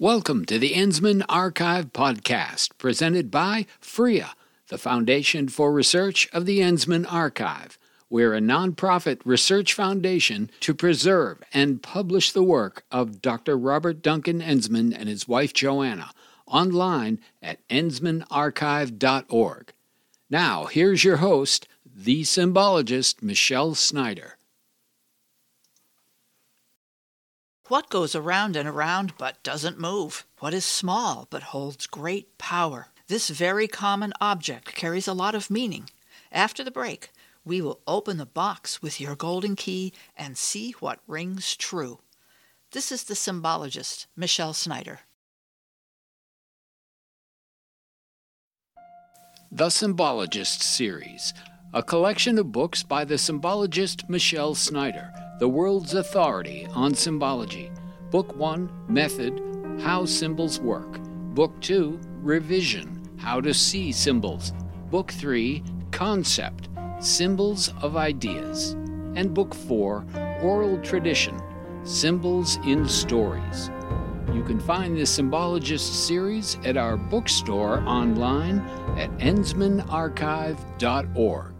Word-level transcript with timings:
Welcome 0.00 0.44
to 0.44 0.60
the 0.60 0.74
Enzmann 0.74 1.24
Archive 1.28 1.92
podcast, 1.92 2.70
presented 2.78 3.32
by 3.32 3.66
FREA, 3.80 4.28
the 4.68 4.78
Foundation 4.78 5.48
for 5.48 5.72
Research 5.72 6.28
of 6.32 6.46
the 6.46 6.60
Enzmann 6.60 7.04
Archive. 7.12 7.80
We're 8.08 8.32
a 8.32 8.40
nonprofit 8.40 9.20
research 9.24 9.74
foundation 9.74 10.52
to 10.60 10.72
preserve 10.72 11.42
and 11.52 11.82
publish 11.82 12.30
the 12.30 12.44
work 12.44 12.84
of 12.92 13.20
Dr. 13.20 13.58
Robert 13.58 14.00
Duncan 14.00 14.40
Enzmann 14.40 14.94
and 14.96 15.08
his 15.08 15.26
wife 15.26 15.52
Joanna 15.52 16.12
online 16.46 17.18
at 17.42 17.66
enzmannarchive.org. 17.66 19.72
Now, 20.30 20.66
here's 20.66 21.02
your 21.02 21.16
host, 21.16 21.66
the 21.84 22.22
symbologist 22.22 23.20
Michelle 23.20 23.74
Snyder. 23.74 24.37
What 27.68 27.90
goes 27.90 28.14
around 28.14 28.56
and 28.56 28.66
around 28.66 29.12
but 29.18 29.42
doesn't 29.42 29.78
move? 29.78 30.24
What 30.38 30.54
is 30.54 30.64
small 30.64 31.26
but 31.28 31.42
holds 31.42 31.86
great 31.86 32.38
power? 32.38 32.86
This 33.08 33.28
very 33.28 33.68
common 33.68 34.14
object 34.22 34.74
carries 34.74 35.06
a 35.06 35.12
lot 35.12 35.34
of 35.34 35.50
meaning. 35.50 35.90
After 36.32 36.64
the 36.64 36.70
break, 36.70 37.10
we 37.44 37.60
will 37.60 37.80
open 37.86 38.16
the 38.16 38.24
box 38.24 38.80
with 38.80 39.02
your 39.02 39.14
golden 39.14 39.54
key 39.54 39.92
and 40.16 40.38
see 40.38 40.72
what 40.80 41.00
rings 41.06 41.54
true. 41.54 41.98
This 42.72 42.90
is 42.90 43.04
the 43.04 43.14
symbologist, 43.14 44.06
Michelle 44.16 44.54
Snyder. 44.54 45.00
The 49.52 49.68
Symbologist 49.68 50.62
Series, 50.62 51.34
a 51.74 51.82
collection 51.82 52.38
of 52.38 52.50
books 52.50 52.82
by 52.82 53.04
the 53.04 53.18
symbologist 53.18 54.08
Michelle 54.08 54.54
Snyder 54.54 55.12
the 55.38 55.48
World's 55.48 55.94
Authority 55.94 56.66
on 56.74 56.92
Symbology. 56.94 57.70
Book 58.10 58.34
1 58.36 58.68
Method 58.88 59.40
How 59.80 60.04
Symbols 60.04 60.58
Work. 60.58 60.98
Book 61.34 61.52
2 61.60 62.00
Revision 62.22 63.00
How 63.18 63.40
to 63.40 63.54
See 63.54 63.92
Symbols. 63.92 64.52
Book 64.90 65.12
3 65.12 65.62
Concept 65.92 66.68
Symbols 66.98 67.72
of 67.82 67.96
Ideas. 67.96 68.72
And 69.14 69.32
Book 69.32 69.54
4 69.54 70.04
Oral 70.42 70.80
Tradition 70.80 71.40
Symbols 71.84 72.56
in 72.66 72.88
Stories. 72.88 73.70
You 74.34 74.42
can 74.42 74.58
find 74.58 74.96
the 74.96 75.02
Symbologist 75.02 76.06
series 76.06 76.58
at 76.64 76.76
our 76.76 76.96
bookstore 76.96 77.84
online 77.86 78.58
at 78.98 79.16
enzmannarchive.org. 79.18 81.57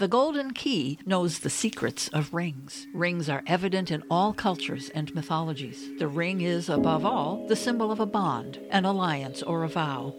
The 0.00 0.08
golden 0.08 0.52
key 0.54 0.98
knows 1.04 1.40
the 1.40 1.50
secrets 1.50 2.08
of 2.08 2.32
rings. 2.32 2.86
Rings 2.94 3.28
are 3.28 3.42
evident 3.46 3.90
in 3.90 4.02
all 4.10 4.32
cultures 4.32 4.88
and 4.94 5.14
mythologies. 5.14 5.90
The 5.98 6.08
ring 6.08 6.40
is, 6.40 6.70
above 6.70 7.04
all, 7.04 7.46
the 7.48 7.54
symbol 7.54 7.92
of 7.92 8.00
a 8.00 8.06
bond, 8.06 8.58
an 8.70 8.86
alliance, 8.86 9.42
or 9.42 9.62
a 9.62 9.68
vow. 9.68 10.14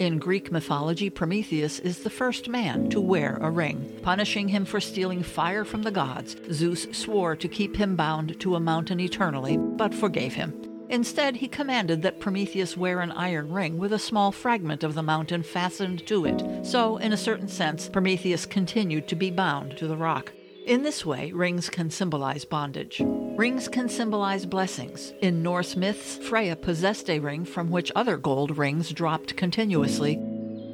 In 0.00 0.18
Greek 0.18 0.50
mythology, 0.50 1.08
Prometheus 1.08 1.78
is 1.78 2.00
the 2.00 2.10
first 2.10 2.48
man 2.48 2.90
to 2.90 3.00
wear 3.00 3.38
a 3.40 3.48
ring. 3.48 3.96
Punishing 4.02 4.48
him 4.48 4.64
for 4.64 4.80
stealing 4.80 5.22
fire 5.22 5.64
from 5.64 5.84
the 5.84 5.92
gods, 5.92 6.34
Zeus 6.50 6.88
swore 6.90 7.36
to 7.36 7.46
keep 7.46 7.76
him 7.76 7.94
bound 7.94 8.40
to 8.40 8.56
a 8.56 8.60
mountain 8.60 8.98
eternally, 8.98 9.56
but 9.56 9.94
forgave 9.94 10.34
him. 10.34 10.71
Instead, 10.92 11.36
he 11.36 11.48
commanded 11.48 12.02
that 12.02 12.20
Prometheus 12.20 12.76
wear 12.76 13.00
an 13.00 13.12
iron 13.12 13.50
ring 13.50 13.78
with 13.78 13.94
a 13.94 13.98
small 13.98 14.30
fragment 14.30 14.84
of 14.84 14.92
the 14.92 15.02
mountain 15.02 15.42
fastened 15.42 16.06
to 16.06 16.26
it. 16.26 16.66
So, 16.66 16.98
in 16.98 17.14
a 17.14 17.16
certain 17.16 17.48
sense, 17.48 17.88
Prometheus 17.88 18.44
continued 18.44 19.08
to 19.08 19.16
be 19.16 19.30
bound 19.30 19.78
to 19.78 19.88
the 19.88 19.96
rock. 19.96 20.34
In 20.66 20.82
this 20.82 21.06
way, 21.06 21.32
rings 21.32 21.70
can 21.70 21.88
symbolize 21.88 22.44
bondage. 22.44 23.00
Rings 23.02 23.68
can 23.68 23.88
symbolize 23.88 24.44
blessings. 24.44 25.14
In 25.22 25.42
Norse 25.42 25.76
myths, 25.76 26.18
Freya 26.18 26.56
possessed 26.56 27.08
a 27.08 27.20
ring 27.20 27.46
from 27.46 27.70
which 27.70 27.90
other 27.96 28.18
gold 28.18 28.58
rings 28.58 28.90
dropped 28.90 29.34
continuously. 29.34 30.18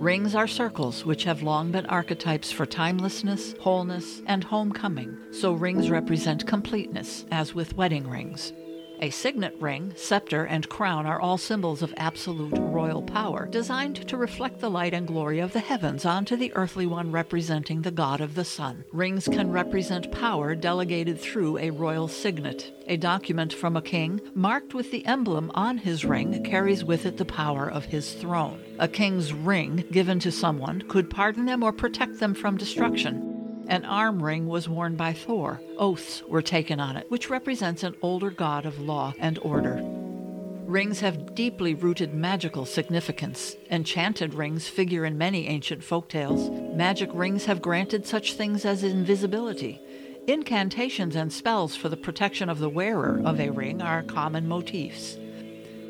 Rings 0.00 0.34
are 0.34 0.48
circles 0.48 1.04
which 1.04 1.22
have 1.25 1.44
long 1.44 1.70
been 1.70 1.87
archetypes 1.87 2.50
for 2.50 2.66
timelessness, 2.66 3.54
wholeness, 3.60 4.20
and 4.26 4.43
homecoming, 4.43 5.16
so 5.31 5.53
rings 5.53 5.91
represent 5.91 6.44
completeness, 6.44 7.25
as 7.31 7.54
with 7.54 7.76
wedding 7.76 8.10
rings. 8.10 8.53
A 9.00 9.10
signet 9.10 9.54
ring, 9.60 9.92
scepter, 9.94 10.44
and 10.44 10.69
crown 10.69 11.06
are 11.06 11.20
all 11.20 11.38
symbols 11.38 11.82
of 11.82 11.94
absolute 11.97 12.59
royal 12.59 13.00
power, 13.00 13.47
designed 13.48 14.09
to 14.09 14.16
reflect 14.16 14.59
the 14.59 14.69
light 14.69 14.92
and 14.92 15.06
glory 15.06 15.38
of 15.38 15.53
the 15.53 15.60
heavens 15.60 16.04
onto 16.04 16.34
the 16.34 16.53
earthly 16.56 16.84
one 16.84 17.12
representing 17.12 17.82
the 17.82 17.92
god 17.92 18.20
of 18.20 18.34
the 18.34 18.44
sun. 18.44 18.84
Rings 18.92 19.26
can 19.28 19.53
represent 19.53 20.10
power 20.10 20.56
delegated 20.56 21.20
through 21.20 21.58
a 21.58 21.70
royal 21.70 22.08
signet. 22.08 22.72
A 22.88 22.97
document 22.97 23.53
from 23.53 23.76
a 23.76 23.82
king, 23.82 24.20
marked 24.34 24.75
with 24.75 24.91
the 24.91 25.06
emblem 25.06 25.53
on 25.54 25.78
his 25.78 26.04
ring, 26.04 26.42
carries 26.42 26.82
with 26.82 27.06
it 27.06 27.19
the 27.19 27.25
power 27.25 27.70
of 27.70 27.84
his 27.84 28.14
throne. 28.14 28.60
A 28.81 28.88
king's 28.88 29.32
ring, 29.32 29.84
given 29.92 30.19
to 30.20 30.32
someone, 30.32 30.82
could 30.88 31.08
pardon 31.08 31.47
them 31.47 31.62
or 31.62 31.72
protect 31.72 32.19
them 32.19 32.34
from 32.34 32.56
destruction. 32.56 33.28
An 33.69 33.84
arm 33.84 34.23
ring 34.23 34.47
was 34.47 34.67
worn 34.67 34.97
by 34.97 35.12
Thor. 35.12 35.61
Oaths 35.77 36.23
were 36.23 36.41
taken 36.41 36.81
on 36.81 36.97
it, 36.97 37.11
which 37.11 37.29
represents 37.29 37.83
an 37.83 37.95
older 38.01 38.31
god 38.31 38.65
of 38.65 38.81
law 38.81 39.12
and 39.19 39.39
order. 39.41 39.79
Rings 40.65 41.01
have 41.01 41.34
deeply 41.34 41.75
rooted 41.75 42.15
magical 42.15 42.65
significance. 42.65 43.56
Enchanted 43.71 44.33
rings 44.33 44.69
figure 44.69 45.05
in 45.05 45.19
many 45.19 45.47
ancient 45.49 45.84
folk 45.84 46.09
tales. 46.09 46.51
Magic 46.75 47.11
rings 47.12 47.45
have 47.45 47.61
granted 47.61 48.06
such 48.06 48.33
things 48.33 48.65
as 48.65 48.83
invisibility. 48.83 49.83
Incantations 50.27 51.15
and 51.15 51.31
spells 51.31 51.77
for 51.77 51.91
the 51.91 51.97
protection 51.97 52.49
of 52.49 52.59
the 52.61 52.69
wearer 52.71 53.21
of 53.25 53.39
a 53.39 53.50
ring 53.50 53.83
are 53.83 54.03
common 54.03 54.49
motifs. 54.49 55.19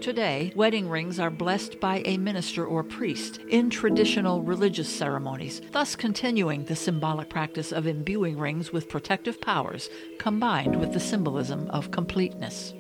Today, 0.00 0.52
wedding 0.54 0.88
rings 0.88 1.18
are 1.18 1.28
blessed 1.28 1.80
by 1.80 2.02
a 2.04 2.18
minister 2.18 2.64
or 2.64 2.84
priest 2.84 3.40
in 3.48 3.68
traditional 3.68 4.42
religious 4.42 4.88
ceremonies, 4.88 5.60
thus 5.72 5.96
continuing 5.96 6.64
the 6.64 6.76
symbolic 6.76 7.28
practice 7.28 7.72
of 7.72 7.88
imbuing 7.88 8.38
rings 8.38 8.72
with 8.72 8.88
protective 8.88 9.40
powers 9.40 9.90
combined 10.18 10.78
with 10.78 10.92
the 10.92 11.00
symbolism 11.00 11.68
of 11.70 11.90
completeness. 11.90 12.74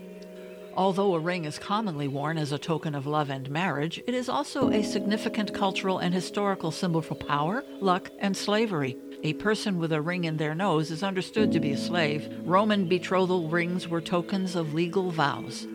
Although 0.74 1.16
a 1.16 1.18
ring 1.18 1.44
is 1.44 1.58
commonly 1.58 2.06
worn 2.06 2.38
as 2.38 2.52
a 2.52 2.58
token 2.58 2.94
of 2.94 3.08
love 3.08 3.30
and 3.30 3.50
marriage, 3.50 4.00
it 4.06 4.14
is 4.14 4.28
also 4.28 4.70
a 4.70 4.84
significant 4.84 5.52
cultural 5.52 5.98
and 5.98 6.14
historical 6.14 6.70
symbol 6.70 7.02
for 7.02 7.16
power, 7.16 7.64
luck, 7.80 8.10
and 8.20 8.36
slavery. 8.36 8.96
A 9.24 9.32
person 9.34 9.78
with 9.78 9.92
a 9.92 10.00
ring 10.00 10.22
in 10.22 10.36
their 10.36 10.54
nose 10.54 10.92
is 10.92 11.02
understood 11.02 11.50
to 11.50 11.58
be 11.58 11.72
a 11.72 11.76
slave. 11.76 12.32
Roman 12.44 12.88
betrothal 12.88 13.48
rings 13.48 13.88
were 13.88 14.00
tokens 14.00 14.54
of 14.54 14.72
legal 14.72 15.10
vows. 15.10 15.66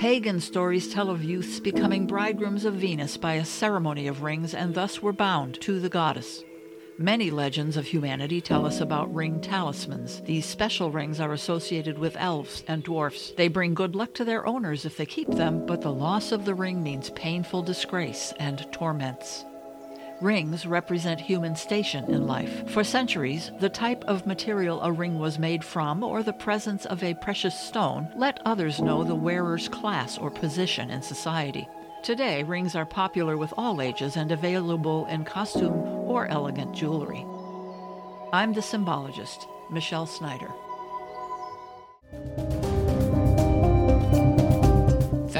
Pagan 0.00 0.40
stories 0.40 0.90
tell 0.90 1.10
of 1.10 1.22
youths 1.22 1.60
becoming 1.60 2.06
bridegrooms 2.06 2.64
of 2.64 2.72
Venus 2.72 3.18
by 3.18 3.34
a 3.34 3.44
ceremony 3.44 4.06
of 4.06 4.22
rings 4.22 4.54
and 4.54 4.72
thus 4.72 5.02
were 5.02 5.12
bound 5.12 5.60
to 5.60 5.78
the 5.78 5.90
goddess. 5.90 6.42
Many 6.96 7.30
legends 7.30 7.76
of 7.76 7.84
humanity 7.84 8.40
tell 8.40 8.64
us 8.64 8.80
about 8.80 9.14
ring 9.14 9.42
talismans. 9.42 10.22
These 10.22 10.46
special 10.46 10.90
rings 10.90 11.20
are 11.20 11.34
associated 11.34 11.98
with 11.98 12.16
elves 12.16 12.64
and 12.66 12.82
dwarfs. 12.82 13.32
They 13.36 13.48
bring 13.48 13.74
good 13.74 13.94
luck 13.94 14.14
to 14.14 14.24
their 14.24 14.46
owners 14.46 14.86
if 14.86 14.96
they 14.96 15.04
keep 15.04 15.28
them, 15.28 15.66
but 15.66 15.82
the 15.82 15.92
loss 15.92 16.32
of 16.32 16.46
the 16.46 16.54
ring 16.54 16.82
means 16.82 17.10
painful 17.10 17.62
disgrace 17.62 18.32
and 18.38 18.66
torments. 18.72 19.44
Rings 20.20 20.66
represent 20.66 21.18
human 21.18 21.56
station 21.56 22.04
in 22.12 22.26
life. 22.26 22.68
For 22.68 22.84
centuries, 22.84 23.50
the 23.58 23.70
type 23.70 24.04
of 24.04 24.26
material 24.26 24.82
a 24.82 24.92
ring 24.92 25.18
was 25.18 25.38
made 25.38 25.64
from 25.64 26.02
or 26.02 26.22
the 26.22 26.34
presence 26.34 26.84
of 26.84 27.02
a 27.02 27.14
precious 27.14 27.58
stone 27.58 28.06
let 28.14 28.38
others 28.44 28.82
know 28.82 29.02
the 29.02 29.14
wearer's 29.14 29.68
class 29.68 30.18
or 30.18 30.30
position 30.30 30.90
in 30.90 31.00
society. 31.00 31.66
Today, 32.02 32.42
rings 32.42 32.74
are 32.74 32.84
popular 32.84 33.38
with 33.38 33.54
all 33.56 33.80
ages 33.80 34.16
and 34.16 34.30
available 34.30 35.06
in 35.06 35.24
costume 35.24 35.72
or 35.72 36.26
elegant 36.26 36.74
jewelry. 36.74 37.24
I'm 38.32 38.52
the 38.52 38.60
symbologist, 38.60 39.46
Michelle 39.70 40.06
Snyder. 40.06 40.50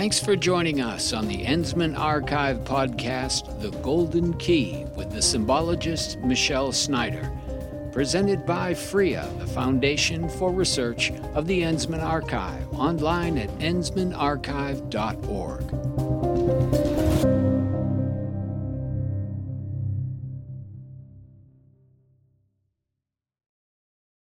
Thanks 0.01 0.19
for 0.19 0.35
joining 0.35 0.81
us 0.81 1.13
on 1.13 1.29
the 1.29 1.45
Enzmann 1.45 1.95
Archive 1.95 2.61
podcast, 2.61 3.61
The 3.61 3.69
Golden 3.83 4.33
Key, 4.39 4.87
with 4.97 5.11
the 5.11 5.21
symbologist 5.21 6.25
Michelle 6.25 6.73
Snyder. 6.73 7.31
Presented 7.93 8.47
by 8.47 8.73
FREA, 8.73 9.29
the 9.39 9.47
Foundation 9.47 10.27
for 10.27 10.53
Research 10.53 11.13
of 11.35 11.47
the 11.47 11.61
Enzmann 11.61 12.03
Archive, 12.03 12.67
online 12.73 13.37
at 13.37 13.51
enzmannarchive.org. 13.59 16.20